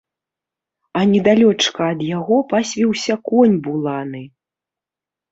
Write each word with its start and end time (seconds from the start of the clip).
А 0.99 1.01
недалёчка 1.09 1.81
ад 1.95 1.99
яго 2.17 2.37
пасвіўся 2.53 3.17
конь 3.27 3.53
буланы. 3.67 4.23